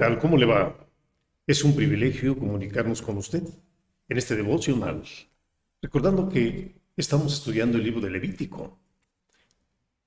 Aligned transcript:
¿Cómo 0.00 0.38
le 0.38 0.46
va? 0.46 0.74
Es 1.46 1.62
un 1.62 1.76
privilegio 1.76 2.34
comunicarnos 2.38 3.02
con 3.02 3.18
usted 3.18 3.42
en 4.08 4.16
este 4.16 4.34
devocional, 4.34 5.02
recordando 5.82 6.26
que 6.26 6.74
estamos 6.96 7.34
estudiando 7.34 7.76
el 7.76 7.84
libro 7.84 8.00
de 8.00 8.08
Levítico. 8.08 8.78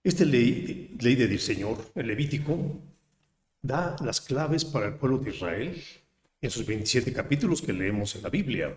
Esta 0.03 0.25
ley, 0.25 0.97
ley 0.99 1.13
del 1.13 1.37
Señor, 1.39 1.77
el 1.93 2.07
Levítico, 2.07 2.57
da 3.61 3.95
las 4.03 4.19
claves 4.19 4.65
para 4.65 4.87
el 4.87 4.95
pueblo 4.95 5.19
de 5.19 5.29
Israel 5.29 5.79
en 6.41 6.49
sus 6.49 6.65
27 6.65 7.13
capítulos 7.13 7.61
que 7.61 7.71
leemos 7.71 8.15
en 8.15 8.23
la 8.23 8.29
Biblia. 8.29 8.75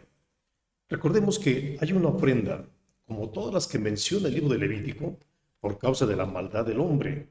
Recordemos 0.87 1.38
que 1.38 1.78
hay 1.80 1.92
una 1.92 2.09
ofrenda, 2.09 2.69
como 3.06 3.30
todas 3.30 3.55
las 3.55 3.66
que 3.66 3.78
menciona 3.78 4.28
el 4.28 4.34
libro 4.34 4.51
de 4.51 4.59
Levítico, 4.59 5.19
por 5.60 5.78
causa 5.78 6.05
de 6.05 6.14
la 6.14 6.27
maldad 6.27 6.66
del 6.66 6.78
hombre. 6.78 7.30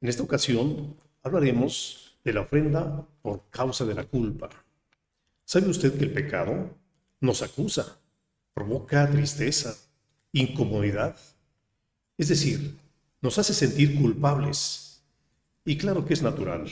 En 0.00 0.08
esta 0.08 0.22
ocasión 0.22 0.94
hablaremos 1.24 2.09
de 2.24 2.32
la 2.32 2.42
ofrenda 2.42 3.06
por 3.22 3.48
causa 3.50 3.84
de 3.84 3.94
la 3.94 4.04
culpa. 4.04 4.50
¿Sabe 5.44 5.68
usted 5.68 5.96
que 5.98 6.04
el 6.04 6.12
pecado 6.12 6.70
nos 7.20 7.42
acusa, 7.42 7.98
provoca 8.54 9.10
tristeza, 9.10 9.76
incomodidad? 10.32 11.16
Es 12.16 12.28
decir, 12.28 12.76
nos 13.20 13.38
hace 13.38 13.54
sentir 13.54 14.00
culpables. 14.00 15.02
Y 15.64 15.76
claro 15.76 16.04
que 16.04 16.14
es 16.14 16.22
natural, 16.22 16.70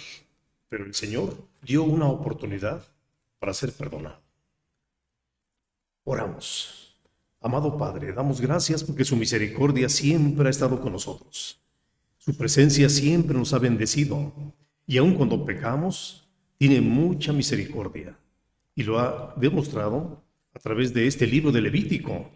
pero 0.69 0.85
el 0.85 0.95
Señor 0.95 1.37
dio 1.63 1.83
una 1.83 2.07
oportunidad 2.07 2.83
para 3.39 3.55
ser 3.55 3.73
perdonado. 3.73 4.21
Oramos. 6.05 6.97
Amado 7.41 7.77
Padre, 7.79 8.13
damos 8.13 8.41
gracias 8.41 8.83
porque 8.83 9.05
su 9.05 9.17
misericordia 9.17 9.89
siempre 9.89 10.49
ha 10.49 10.51
estado 10.51 10.81
con 10.81 10.93
nosotros. 10.93 11.61
Su 12.17 12.37
presencia 12.37 12.89
siempre 12.89 13.37
nos 13.37 13.53
ha 13.53 13.59
bendecido 13.59 14.33
y 14.89 14.97
aun 14.97 15.15
cuando 15.15 15.45
pecamos, 15.45 16.27
tiene 16.57 16.81
mucha 16.81 17.33
misericordia 17.33 18.19
y 18.75 18.83
lo 18.83 18.99
ha 18.99 19.35
demostrado 19.37 20.25
a 20.55 20.59
través 20.59 20.95
de 20.95 21.07
este 21.07 21.27
libro 21.27 21.53
de 21.53 21.61
Levítico. 21.61 22.33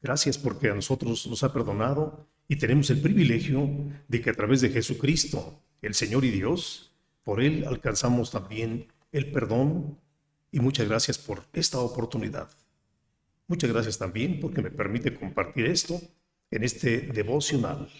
Gracias 0.00 0.38
porque 0.38 0.70
a 0.70 0.74
nosotros 0.74 1.26
nos 1.26 1.42
ha 1.42 1.52
perdonado 1.52 2.28
y 2.46 2.56
tenemos 2.56 2.88
el 2.90 3.00
privilegio 3.00 3.68
de 4.06 4.20
que 4.20 4.30
a 4.30 4.34
través 4.34 4.60
de 4.60 4.70
Jesucristo, 4.70 5.60
el 5.82 5.94
Señor 5.94 6.24
y 6.24 6.30
Dios, 6.30 6.94
por 7.24 7.42
Él 7.42 7.64
alcanzamos 7.66 8.30
también 8.30 8.86
el 9.10 9.32
perdón 9.32 9.98
y 10.52 10.60
muchas 10.60 10.88
gracias 10.88 11.18
por 11.18 11.42
esta 11.52 11.80
oportunidad. 11.80 12.48
Muchas 13.48 13.72
gracias 13.72 13.98
también 13.98 14.38
porque 14.38 14.62
me 14.62 14.70
permite 14.70 15.12
compartir 15.12 15.66
esto 15.66 16.00
en 16.52 16.62
este 16.62 17.00
devocional. 17.00 17.90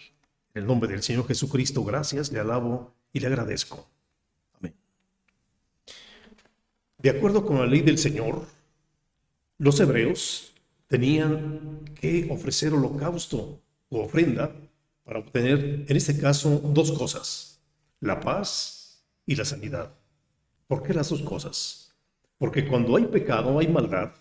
En 0.54 0.62
el 0.62 0.66
nombre 0.66 0.88
del 0.88 1.02
Señor 1.02 1.26
Jesucristo, 1.26 1.82
gracias, 1.82 2.30
le 2.30 2.38
alabo 2.38 2.97
y 3.12 3.20
le 3.20 3.26
agradezco. 3.26 3.86
Amén. 4.58 4.74
De 6.98 7.10
acuerdo 7.10 7.44
con 7.44 7.58
la 7.58 7.66
ley 7.66 7.82
del 7.82 7.98
Señor, 7.98 8.46
los 9.58 9.80
hebreos 9.80 10.52
tenían 10.86 11.84
que 11.94 12.28
ofrecer 12.30 12.72
holocausto 12.72 13.60
o 13.88 14.00
ofrenda 14.02 14.54
para 15.04 15.20
obtener, 15.20 15.84
en 15.88 15.96
este 15.96 16.18
caso, 16.18 16.60
dos 16.62 16.92
cosas, 16.92 17.60
la 18.00 18.20
paz 18.20 19.02
y 19.26 19.36
la 19.36 19.44
sanidad. 19.44 19.92
¿Por 20.66 20.82
qué 20.82 20.92
las 20.92 21.08
dos 21.08 21.22
cosas? 21.22 21.94
Porque 22.36 22.66
cuando 22.66 22.96
hay 22.96 23.06
pecado, 23.06 23.58
hay 23.58 23.68
maldad, 23.68 24.12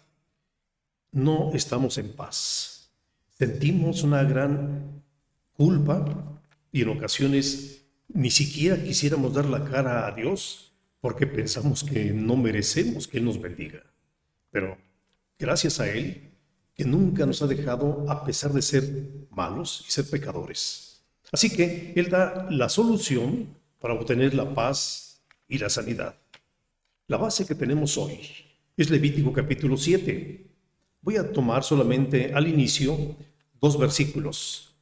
no 1.11 1.51
estamos 1.53 1.97
en 1.97 2.13
paz. 2.13 2.89
Sentimos 3.37 4.03
una 4.03 4.23
gran 4.23 5.03
culpa 5.53 6.05
y 6.71 6.81
en 6.81 6.89
ocasiones 6.89 7.76
ni 8.07 8.31
siquiera 8.31 8.81
quisiéramos 8.81 9.33
dar 9.33 9.45
la 9.45 9.63
cara 9.63 10.07
a 10.07 10.11
Dios 10.11 10.73
porque 11.01 11.27
pensamos 11.27 11.83
que 11.83 12.11
no 12.11 12.35
merecemos 12.35 13.07
que 13.07 13.17
Él 13.17 13.25
nos 13.25 13.39
bendiga. 13.41 13.83
Pero 14.51 14.77
gracias 15.37 15.79
a 15.79 15.89
Él, 15.89 16.31
que 16.73 16.85
nunca 16.85 17.25
nos 17.25 17.41
ha 17.41 17.47
dejado 17.47 18.05
a 18.09 18.23
pesar 18.23 18.53
de 18.53 18.61
ser 18.61 19.27
malos 19.29 19.85
y 19.87 19.91
ser 19.91 20.09
pecadores. 20.09 21.03
Así 21.31 21.49
que 21.49 21.93
Él 21.95 22.09
da 22.09 22.47
la 22.49 22.69
solución 22.69 23.55
para 23.79 23.93
obtener 23.93 24.33
la 24.33 24.53
paz 24.53 25.21
y 25.47 25.57
la 25.57 25.69
sanidad. 25.69 26.15
La 27.07 27.17
base 27.17 27.45
que 27.45 27.55
tenemos 27.55 27.97
hoy 27.97 28.19
es 28.75 28.89
Levítico 28.89 29.33
capítulo 29.33 29.77
7, 29.77 30.47
Voy 31.07 31.15
a 31.15 31.31
tomar 31.31 31.63
solamente 31.63 32.33
al 32.33 32.49
inicio 32.49 33.15
dos 33.61 33.79
versículos, 33.79 34.75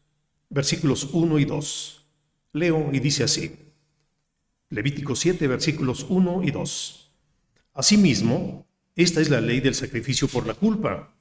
versículos 0.49 1.09
1 1.13 1.37
y 1.37 1.45
2. 1.45 2.04
Leo 2.55 2.89
y 2.93 2.99
dice 2.99 3.25
así, 3.25 3.53
Levítico 4.69 5.13
7, 5.15 5.45
versículos 5.47 6.05
1 6.07 6.43
y 6.43 6.51
2. 6.51 7.11
Asimismo, 7.73 8.65
esta 8.95 9.19
es 9.19 9.29
la 9.29 9.41
ley 9.41 9.59
del 9.59 9.75
sacrificio 9.75 10.29
por 10.29 10.47
la 10.47 10.53
culpa. 10.53 11.13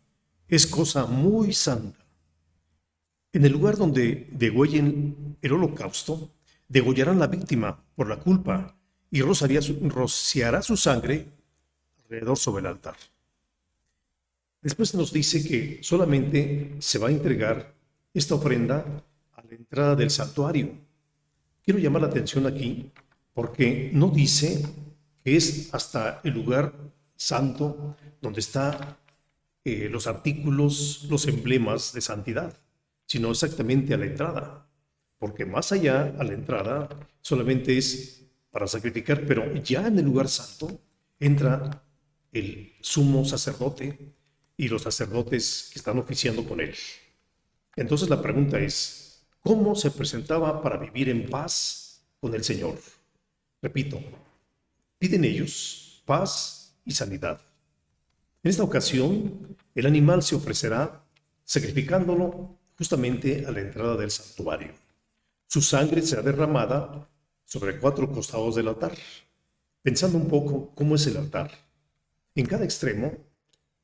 Es 0.46 0.66
cosa 0.66 1.06
muy 1.06 1.52
santa. 1.52 1.98
En 3.32 3.44
el 3.44 3.50
lugar 3.50 3.76
donde 3.76 4.28
degüellen 4.30 5.36
el 5.42 5.52
holocausto, 5.52 6.30
degollarán 6.68 7.18
la 7.18 7.26
víctima 7.26 7.84
por 7.96 8.08
la 8.08 8.20
culpa 8.20 8.78
y 9.10 9.20
rociará 9.20 10.62
su 10.62 10.76
sangre 10.76 11.32
alrededor 12.04 12.38
sobre 12.38 12.60
el 12.60 12.66
altar. 12.66 12.96
Después 14.62 14.94
nos 14.94 15.12
dice 15.12 15.46
que 15.46 15.80
solamente 15.82 16.76
se 16.78 16.98
va 16.98 17.08
a 17.08 17.10
entregar 17.10 17.74
esta 18.14 18.36
ofrenda 18.36 18.84
a 19.32 19.42
la 19.42 19.54
entrada 19.56 19.96
del 19.96 20.10
santuario. 20.10 20.83
Quiero 21.64 21.80
llamar 21.80 22.02
la 22.02 22.08
atención 22.08 22.46
aquí 22.46 22.90
porque 23.32 23.90
no 23.94 24.10
dice 24.10 24.62
que 25.24 25.36
es 25.36 25.72
hasta 25.72 26.20
el 26.22 26.34
lugar 26.34 26.74
santo 27.16 27.96
donde 28.20 28.40
están 28.40 28.98
eh, 29.64 29.88
los 29.90 30.06
artículos, 30.06 31.06
los 31.08 31.26
emblemas 31.26 31.94
de 31.94 32.02
santidad, 32.02 32.54
sino 33.06 33.30
exactamente 33.30 33.94
a 33.94 33.96
la 33.96 34.04
entrada. 34.04 34.68
Porque 35.18 35.46
más 35.46 35.72
allá, 35.72 36.14
a 36.18 36.24
la 36.24 36.34
entrada, 36.34 36.88
solamente 37.22 37.78
es 37.78 38.26
para 38.50 38.66
sacrificar, 38.66 39.24
pero 39.26 39.54
ya 39.54 39.86
en 39.86 39.98
el 39.98 40.04
lugar 40.04 40.28
santo 40.28 40.78
entra 41.18 41.82
el 42.30 42.74
sumo 42.82 43.24
sacerdote 43.24 44.12
y 44.56 44.68
los 44.68 44.82
sacerdotes 44.82 45.70
que 45.72 45.78
están 45.78 45.98
oficiando 45.98 46.44
con 46.44 46.60
él. 46.60 46.74
Entonces 47.74 48.10
la 48.10 48.20
pregunta 48.20 48.60
es, 48.60 49.03
¿cómo 49.44 49.76
se 49.76 49.90
presentaba 49.90 50.62
para 50.62 50.78
vivir 50.78 51.10
en 51.10 51.28
paz 51.28 52.02
con 52.18 52.34
el 52.34 52.42
Señor? 52.42 52.78
Repito, 53.60 54.00
piden 54.98 55.24
ellos 55.24 56.02
paz 56.06 56.74
y 56.84 56.92
sanidad. 56.92 57.40
En 58.42 58.50
esta 58.50 58.64
ocasión, 58.64 59.56
el 59.74 59.86
animal 59.86 60.22
se 60.22 60.34
ofrecerá 60.34 61.04
sacrificándolo 61.44 62.58
justamente 62.76 63.44
a 63.46 63.52
la 63.52 63.60
entrada 63.60 63.96
del 63.96 64.10
santuario. 64.10 64.72
Su 65.46 65.60
sangre 65.60 66.00
será 66.02 66.22
derramada 66.22 67.08
sobre 67.44 67.78
cuatro 67.78 68.10
costados 68.10 68.54
del 68.56 68.68
altar. 68.68 68.96
Pensando 69.82 70.16
un 70.16 70.28
poco 70.28 70.74
cómo 70.74 70.94
es 70.94 71.06
el 71.06 71.18
altar. 71.18 71.50
En 72.34 72.46
cada 72.46 72.64
extremo 72.64 73.12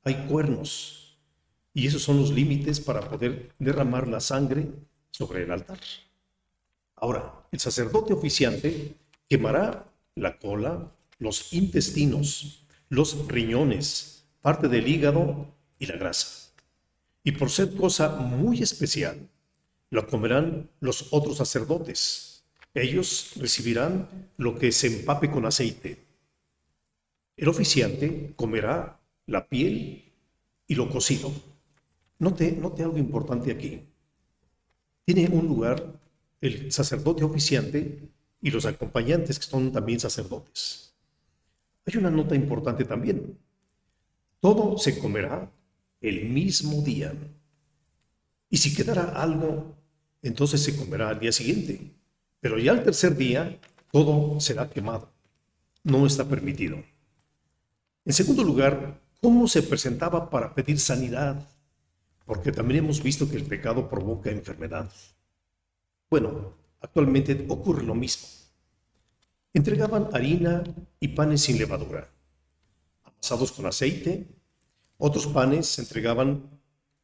hay 0.03 0.27
cuernos 0.27 1.19
y 1.75 1.87
esos 1.87 2.03
son 2.03 2.17
los 2.17 2.31
límites 2.31 2.81
para 2.81 3.09
poder 3.09 3.55
derramar 3.59 4.09
la 4.09 4.21
sangre 4.21 4.67
sobre 5.11 5.43
el 5.43 5.51
altar. 5.51 5.81
Ahora, 6.97 7.47
el 7.51 7.61
sacerdote 7.61 8.13
oficiante 8.13 8.97
quemará 9.29 9.91
la 10.15 10.39
cola, 10.39 10.93
los 11.19 11.53
intestinos, 11.53 12.67
los 12.89 13.27
riñones, 13.29 14.25
parte 14.43 14.69
del 14.69 14.89
hígado 14.89 15.55
y 15.79 15.87
la 15.87 15.97
grasa. 15.97 16.53
Y 17.25 17.33
por 17.33 17.51
ser 17.51 17.75
cosa 17.75 18.09
muy 18.17 18.63
especial, 18.63 19.29
lo 19.91 20.07
comerán 20.07 20.71
los 20.81 21.09
otros 21.13 21.37
sacerdotes. 21.37 22.45
Ellos 22.75 23.33
recibirán 23.37 24.31
lo 24.37 24.59
que 24.59 24.73
se 24.73 24.87
empape 24.87 25.31
con 25.31 25.45
aceite. 25.45 26.07
El 27.37 27.49
oficiante 27.49 28.33
comerá 28.37 29.01
la 29.27 29.49
piel 29.49 30.13
y 30.67 30.75
lo 30.75 30.89
cocido. 30.89 31.33
Note, 32.19 32.53
note 32.53 32.83
algo 32.83 32.99
importante 32.99 33.51
aquí. 33.51 33.90
Tiene 35.13 35.29
un 35.29 35.49
lugar 35.49 36.01
el 36.41 36.71
sacerdote 36.71 37.25
oficiante 37.25 38.09
y 38.41 38.51
los 38.53 38.65
acompañantes 38.65 39.41
que 39.41 39.47
son 39.47 39.73
también 39.73 39.99
sacerdotes. 39.99 40.95
Hay 41.85 41.97
una 41.97 42.11
nota 42.11 42.37
importante 42.37 42.85
también. 42.85 43.37
Todo 44.39 44.79
se 44.79 45.01
comerá 45.01 45.51
el 46.01 46.29
mismo 46.29 46.81
día. 46.83 47.13
Y 48.51 48.59
si 48.59 48.73
quedara 48.73 49.21
algo, 49.21 49.75
entonces 50.23 50.63
se 50.63 50.77
comerá 50.77 51.09
al 51.09 51.19
día 51.19 51.33
siguiente. 51.33 51.91
Pero 52.39 52.61
ya 52.61 52.71
al 52.71 52.85
tercer 52.85 53.17
día, 53.17 53.59
todo 53.91 54.39
será 54.39 54.71
quemado. 54.71 55.11
No 55.83 56.07
está 56.07 56.25
permitido. 56.25 56.81
En 58.05 58.13
segundo 58.13 58.45
lugar, 58.45 59.01
¿Cómo 59.21 59.47
se 59.49 59.63
presentaba 59.63 60.31
para 60.31 60.55
pedir 60.55 60.79
sanidad? 60.79 61.47
Porque 62.31 62.53
también 62.53 62.85
hemos 62.85 63.03
visto 63.03 63.29
que 63.29 63.35
el 63.35 63.43
pecado 63.43 63.89
provoca 63.89 64.31
enfermedad. 64.31 64.89
Bueno, 66.09 66.55
actualmente 66.81 67.45
ocurre 67.49 67.83
lo 67.83 67.97
mismo. 67.97 68.29
Entregaban 69.53 70.07
harina 70.13 70.63
y 71.01 71.09
panes 71.09 71.41
sin 71.41 71.59
levadura, 71.59 72.09
amasados 73.03 73.51
con 73.51 73.67
aceite. 73.67 74.29
Otros 74.97 75.27
panes 75.27 75.67
se 75.67 75.83
entregaban 75.83 76.49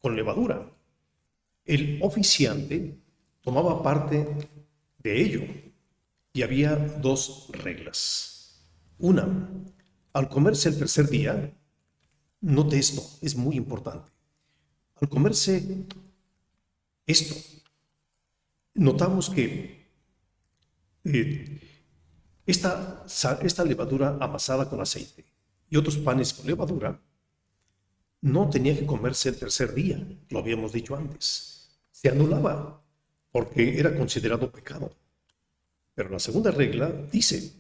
con 0.00 0.14
levadura. 0.14 0.70
El 1.64 1.99
oficiante 2.02 2.96
tomaba 3.40 3.82
parte 3.82 4.28
de 4.99 5.23
ello 5.23 5.43
y 6.34 6.43
había 6.43 6.76
dos 6.76 7.49
reglas. 7.50 8.64
Una, 8.99 9.50
al 10.12 10.28
comerse 10.28 10.69
el 10.69 10.78
tercer 10.78 11.08
día, 11.08 11.52
note 12.43 12.78
esto, 12.78 13.02
es 13.23 13.34
muy 13.34 13.56
importante. 13.56 14.16
Al 15.01 15.09
comerse 15.09 15.63
esto, 17.07 17.35
notamos 18.75 19.31
que 19.31 19.87
eh, 21.05 21.61
esta, 22.47 23.05
esta 23.43 23.65
levadura 23.65 24.17
amasada 24.21 24.69
con 24.69 24.81
aceite 24.81 25.25
y 25.69 25.77
otros 25.77 25.97
panes 25.99 26.33
con 26.33 26.47
levadura 26.47 27.01
no 28.23 28.49
tenía 28.51 28.77
que 28.77 28.87
comerse 28.87 29.29
el 29.29 29.39
tercer 29.39 29.75
día, 29.75 30.03
lo 30.31 30.39
habíamos 30.39 30.73
dicho 30.73 30.97
antes. 30.97 31.79
Se 31.91 32.09
anulaba 32.09 32.83
porque 33.31 33.79
era 33.79 33.97
considerado 33.97 34.51
pecado. 34.51 34.93
Pero 35.95 36.11
la 36.11 36.19
segunda 36.19 36.51
regla 36.51 36.91
dice, 37.13 37.53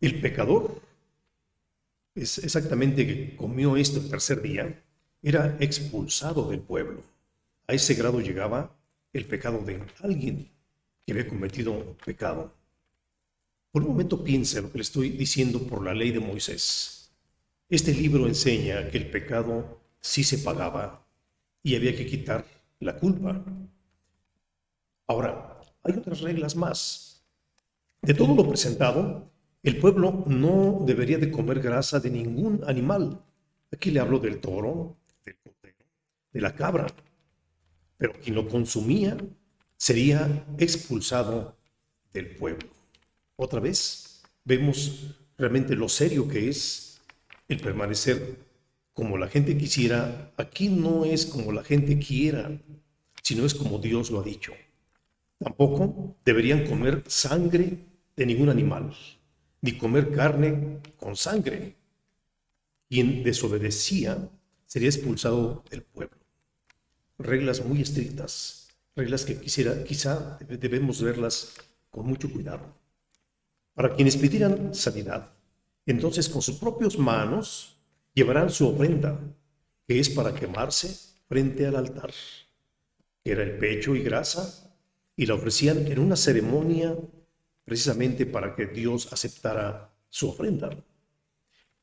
el 0.00 0.20
pecador, 0.20 0.82
es 2.14 2.38
exactamente 2.38 3.06
que 3.06 3.36
comió 3.36 3.76
esto 3.76 3.98
el 3.98 4.10
tercer 4.10 4.42
día, 4.42 4.84
era 5.28 5.56
expulsado 5.58 6.48
del 6.48 6.60
pueblo. 6.60 7.02
A 7.66 7.72
ese 7.72 7.94
grado 7.94 8.20
llegaba 8.20 8.78
el 9.12 9.24
pecado 9.24 9.58
de 9.58 9.82
alguien 10.00 10.48
que 11.04 11.12
había 11.12 11.26
cometido 11.26 11.96
pecado. 12.04 12.54
Por 13.72 13.82
un 13.82 13.88
momento 13.88 14.22
piense 14.22 14.62
lo 14.62 14.70
que 14.70 14.78
le 14.78 14.82
estoy 14.82 15.10
diciendo 15.10 15.60
por 15.66 15.84
la 15.84 15.94
ley 15.94 16.12
de 16.12 16.20
Moisés. 16.20 17.10
Este 17.68 17.92
libro 17.92 18.28
enseña 18.28 18.88
que 18.88 18.98
el 18.98 19.10
pecado 19.10 19.80
sí 19.98 20.22
se 20.22 20.38
pagaba 20.38 21.04
y 21.60 21.74
había 21.74 21.96
que 21.96 22.06
quitar 22.06 22.44
la 22.78 22.96
culpa. 22.96 23.44
Ahora, 25.08 25.60
hay 25.82 25.94
otras 25.94 26.20
reglas 26.20 26.54
más. 26.54 27.26
De 28.00 28.14
todo 28.14 28.32
lo 28.32 28.48
presentado, 28.48 29.28
el 29.64 29.76
pueblo 29.78 30.22
no 30.28 30.84
debería 30.86 31.18
de 31.18 31.32
comer 31.32 31.58
grasa 31.58 31.98
de 31.98 32.10
ningún 32.10 32.62
animal. 32.64 33.20
Aquí 33.72 33.90
le 33.90 33.98
hablo 33.98 34.20
del 34.20 34.38
toro, 34.38 34.96
de 36.36 36.42
la 36.42 36.54
cabra. 36.54 36.86
Pero 37.96 38.12
quien 38.12 38.34
lo 38.34 38.46
consumía 38.46 39.16
sería 39.76 40.44
expulsado 40.58 41.56
del 42.12 42.36
pueblo. 42.36 42.68
Otra 43.36 43.58
vez 43.58 44.22
vemos 44.44 45.16
realmente 45.38 45.74
lo 45.74 45.88
serio 45.88 46.28
que 46.28 46.50
es 46.50 47.00
el 47.48 47.58
permanecer 47.60 48.36
como 48.92 49.16
la 49.16 49.28
gente 49.28 49.56
quisiera. 49.56 50.32
Aquí 50.36 50.68
no 50.68 51.06
es 51.06 51.24
como 51.24 51.52
la 51.52 51.64
gente 51.64 51.98
quiera, 51.98 52.60
sino 53.22 53.46
es 53.46 53.54
como 53.54 53.78
Dios 53.78 54.10
lo 54.10 54.20
ha 54.20 54.22
dicho. 54.22 54.52
Tampoco 55.38 56.16
deberían 56.22 56.66
comer 56.66 57.02
sangre 57.06 57.78
de 58.14 58.26
ningún 58.26 58.50
animal, 58.50 58.94
ni 59.62 59.72
comer 59.72 60.12
carne 60.12 60.80
con 60.98 61.16
sangre. 61.16 61.76
Quien 62.90 63.22
desobedecía 63.22 64.28
sería 64.66 64.90
expulsado 64.90 65.64
del 65.70 65.82
pueblo. 65.82 66.15
Reglas 67.18 67.64
muy 67.64 67.80
estrictas, 67.80 68.68
reglas 68.94 69.24
que 69.24 69.40
quisiera, 69.40 69.82
quizá 69.84 70.38
debemos 70.48 71.02
verlas 71.02 71.54
con 71.90 72.06
mucho 72.06 72.30
cuidado 72.30 72.74
para 73.76 73.94
quienes 73.94 74.16
pidieran 74.16 74.74
sanidad. 74.74 75.30
Entonces 75.84 76.28
con 76.28 76.42
sus 76.42 76.56
propias 76.56 76.98
manos 76.98 77.76
llevarán 78.14 78.50
su 78.50 78.66
ofrenda, 78.66 79.20
que 79.86 80.00
es 80.00 80.08
para 80.08 80.34
quemarse 80.34 80.96
frente 81.28 81.66
al 81.66 81.76
altar, 81.76 82.10
que 83.22 83.32
era 83.32 83.42
el 83.42 83.58
pecho 83.58 83.94
y 83.94 84.02
grasa, 84.02 84.74
y 85.14 85.26
la 85.26 85.34
ofrecían 85.34 85.86
en 85.86 85.98
una 85.98 86.16
ceremonia 86.16 86.96
precisamente 87.64 88.24
para 88.26 88.56
que 88.56 88.66
Dios 88.66 89.12
aceptara 89.12 89.92
su 90.08 90.30
ofrenda. 90.30 90.70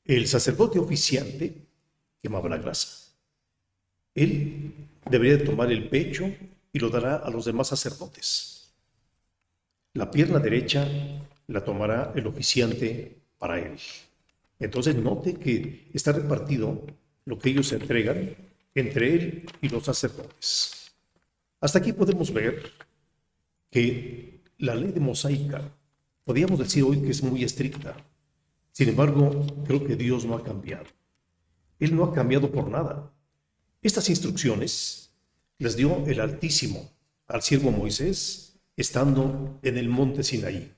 El 0.03 0.27
sacerdote 0.27 0.79
oficiante 0.79 1.67
quemaba 2.19 2.49
la 2.49 2.57
grasa. 2.57 3.13
Él 4.15 4.82
debería 5.09 5.43
tomar 5.43 5.71
el 5.71 5.89
pecho 5.89 6.31
y 6.71 6.79
lo 6.79 6.89
dará 6.89 7.17
a 7.17 7.29
los 7.29 7.45
demás 7.45 7.67
sacerdotes. 7.67 8.73
La 9.93 10.09
pierna 10.09 10.39
derecha 10.39 10.87
la 11.47 11.63
tomará 11.63 12.13
el 12.15 12.25
oficiante 12.27 13.17
para 13.37 13.59
él. 13.59 13.77
Entonces 14.59 14.95
note 14.95 15.35
que 15.35 15.89
está 15.93 16.11
repartido 16.11 16.85
lo 17.25 17.37
que 17.37 17.49
ellos 17.49 17.71
entregan 17.71 18.35
entre 18.75 19.13
él 19.13 19.45
y 19.61 19.69
los 19.69 19.83
sacerdotes. 19.83 20.91
Hasta 21.59 21.79
aquí 21.79 21.93
podemos 21.93 22.31
ver 22.33 22.71
que 23.69 24.41
la 24.57 24.75
ley 24.75 24.91
de 24.91 24.99
mosaica, 24.99 25.61
podríamos 26.23 26.59
decir 26.59 26.83
hoy 26.83 27.01
que 27.01 27.11
es 27.11 27.23
muy 27.23 27.43
estricta. 27.43 27.95
Sin 28.71 28.89
embargo, 28.89 29.45
creo 29.65 29.83
que 29.83 29.95
Dios 29.95 30.25
no 30.25 30.35
ha 30.35 30.43
cambiado. 30.43 30.85
Él 31.79 31.95
no 31.95 32.05
ha 32.05 32.13
cambiado 32.13 32.51
por 32.51 32.69
nada. 32.69 33.11
Estas 33.83 34.09
instrucciones 34.09 35.11
les 35.57 35.75
dio 35.75 36.05
el 36.07 36.21
Altísimo 36.21 36.89
al 37.27 37.41
siervo 37.41 37.69
Moisés 37.69 38.53
estando 38.77 39.59
en 39.61 39.77
el 39.77 39.89
monte 39.89 40.23
Sinaí. 40.23 40.73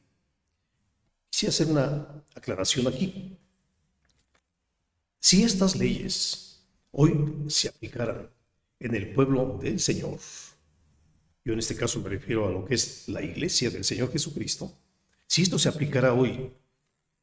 Quisiera 1.30 1.52
hacer 1.52 1.68
una 1.68 2.24
aclaración 2.34 2.88
aquí. 2.88 3.38
Si 5.20 5.44
estas 5.44 5.76
leyes 5.76 6.64
hoy 6.90 7.44
se 7.48 7.70
aplicaran 7.70 8.28
en 8.80 8.96
el 8.96 9.14
pueblo 9.14 9.60
del 9.62 9.80
Señor, 9.80 10.18
yo 11.44 11.54
en 11.54 11.60
este 11.60 11.76
caso 11.76 12.00
me 12.02 12.10
refiero 12.10 12.48
a 12.48 12.52
lo 12.52 12.66
que 12.66 12.74
es 12.74 13.08
la 13.08 13.22
iglesia 13.22 13.70
del 13.70 13.84
Señor 13.84 14.12
Jesucristo, 14.12 14.74
si 15.28 15.44
esto 15.44 15.60
se 15.60 15.70
aplicara 15.70 16.12
hoy, 16.14 16.52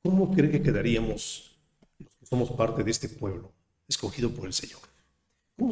¿cómo 0.00 0.32
cree 0.32 0.48
que 0.48 0.62
quedaríamos 0.62 1.56
los 1.98 2.14
que 2.14 2.26
somos 2.26 2.52
parte 2.52 2.84
de 2.84 2.90
este 2.92 3.08
pueblo 3.08 3.52
escogido 3.88 4.30
por 4.30 4.46
el 4.46 4.52
Señor? 4.52 4.91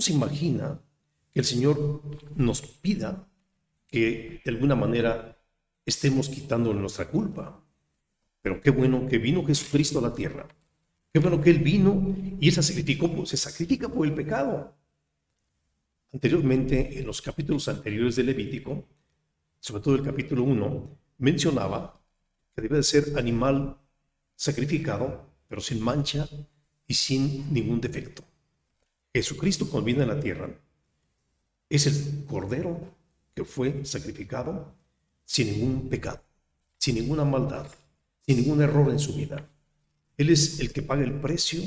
¿Cómo 0.00 0.06
se 0.06 0.14
imagina 0.14 0.80
que 1.30 1.40
el 1.40 1.44
Señor 1.44 2.00
nos 2.34 2.62
pida 2.62 3.28
que 3.86 4.40
de 4.42 4.50
alguna 4.50 4.74
manera 4.74 5.38
estemos 5.84 6.30
quitando 6.30 6.72
nuestra 6.72 7.10
culpa? 7.10 7.62
Pero 8.40 8.62
qué 8.62 8.70
bueno 8.70 9.06
que 9.06 9.18
vino 9.18 9.44
Jesucristo 9.44 9.98
a 9.98 10.08
la 10.08 10.14
tierra. 10.14 10.48
Qué 11.12 11.20
bueno 11.20 11.38
que 11.42 11.50
Él 11.50 11.58
vino 11.58 12.16
y 12.40 12.50
se 12.50 12.62
sacrificó, 12.62 13.26
se 13.26 13.36
sacrifica 13.36 13.90
por 13.90 14.06
el 14.06 14.14
pecado. 14.14 14.74
Anteriormente, 16.14 16.98
en 16.98 17.06
los 17.06 17.20
capítulos 17.20 17.68
anteriores 17.68 18.16
de 18.16 18.22
Levítico, 18.22 18.88
sobre 19.58 19.82
todo 19.82 19.96
el 19.96 20.02
capítulo 20.02 20.44
1, 20.44 20.98
mencionaba 21.18 22.02
que 22.54 22.62
debe 22.62 22.76
de 22.78 22.84
ser 22.84 23.18
animal 23.18 23.76
sacrificado, 24.34 25.30
pero 25.46 25.60
sin 25.60 25.82
mancha 25.82 26.26
y 26.86 26.94
sin 26.94 27.52
ningún 27.52 27.82
defecto. 27.82 28.29
Jesucristo 29.12 29.68
cuando 29.68 29.86
viene 29.86 30.02
a 30.04 30.06
la 30.06 30.20
tierra 30.20 30.48
es 31.68 31.86
el 31.86 32.24
cordero 32.26 32.80
que 33.34 33.44
fue 33.44 33.84
sacrificado 33.84 34.74
sin 35.24 35.52
ningún 35.52 35.88
pecado, 35.88 36.22
sin 36.78 36.96
ninguna 36.96 37.24
maldad 37.24 37.66
sin 38.30 38.36
ningún 38.36 38.62
error 38.62 38.88
en 38.90 39.00
su 39.00 39.14
vida. 39.14 39.50
Él 40.16 40.30
es 40.30 40.60
el 40.60 40.72
que 40.72 40.82
paga 40.82 41.02
el 41.02 41.14
precio 41.14 41.60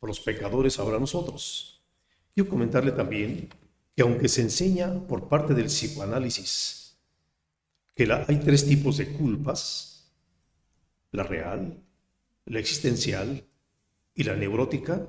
por 0.00 0.08
los 0.08 0.18
pecadores 0.18 0.80
ahora 0.80 0.98
nosotros. 0.98 1.80
Quiero 2.34 2.50
comentarle 2.50 2.90
también 2.90 3.48
que 3.94 4.02
aunque 4.02 4.28
se 4.28 4.42
enseña 4.42 5.06
por 5.06 5.28
parte 5.28 5.54
del 5.54 5.66
psicoanálisis 5.66 6.98
que 7.94 8.12
hay 8.12 8.40
tres 8.40 8.66
tipos 8.66 8.96
de 8.96 9.12
culpas, 9.12 10.10
la 11.12 11.22
real, 11.22 11.84
la 12.46 12.58
existencial 12.58 13.44
y 14.12 14.24
la 14.24 14.34
neurótica, 14.34 15.06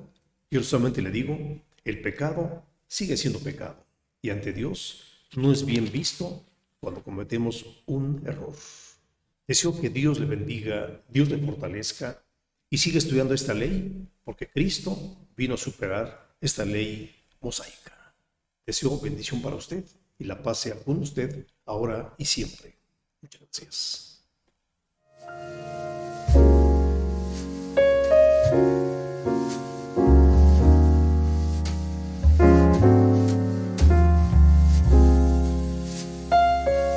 yo 0.48 0.62
solamente 0.62 1.02
le 1.02 1.10
digo, 1.10 1.36
el 1.84 2.00
pecado 2.02 2.64
sigue 2.86 3.16
siendo 3.16 3.38
pecado 3.38 3.84
y 4.22 4.30
ante 4.30 4.52
Dios 4.52 5.26
no 5.36 5.52
es 5.52 5.64
bien 5.64 5.90
visto 5.90 6.44
cuando 6.80 7.02
cometemos 7.02 7.82
un 7.86 8.22
error. 8.26 8.54
Deseo 9.46 9.80
que 9.80 9.90
Dios 9.90 10.18
le 10.18 10.26
bendiga, 10.26 11.02
Dios 11.08 11.28
le 11.28 11.38
fortalezca 11.38 12.22
y 12.68 12.78
siga 12.78 12.98
estudiando 12.98 13.34
esta 13.34 13.52
ley, 13.52 14.08
porque 14.24 14.48
Cristo 14.48 14.96
vino 15.36 15.54
a 15.54 15.58
superar 15.58 16.36
esta 16.40 16.64
ley 16.64 17.14
mosaica. 17.40 18.14
Deseo 18.64 19.00
bendición 19.00 19.42
para 19.42 19.56
usted 19.56 19.84
y 20.18 20.24
la 20.24 20.40
paz 20.42 20.60
sea 20.60 20.76
con 20.76 20.98
usted 20.98 21.46
ahora 21.64 22.14
y 22.16 22.24
siempre. 22.24 22.76
Muchas 23.20 23.40
gracias. 23.40 24.20